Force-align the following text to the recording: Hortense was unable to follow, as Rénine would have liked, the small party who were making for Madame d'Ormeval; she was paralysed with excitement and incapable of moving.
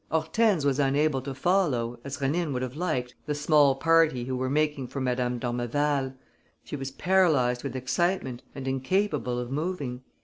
Hortense 0.09 0.65
was 0.65 0.79
unable 0.79 1.21
to 1.21 1.35
follow, 1.35 1.99
as 2.03 2.17
Rénine 2.17 2.53
would 2.53 2.63
have 2.63 2.75
liked, 2.75 3.13
the 3.27 3.35
small 3.35 3.75
party 3.75 4.23
who 4.25 4.35
were 4.35 4.49
making 4.49 4.87
for 4.87 4.99
Madame 4.99 5.37
d'Ormeval; 5.37 6.15
she 6.63 6.75
was 6.75 6.89
paralysed 6.89 7.63
with 7.63 7.75
excitement 7.75 8.41
and 8.55 8.67
incapable 8.67 9.37
of 9.37 9.51
moving. 9.51 10.01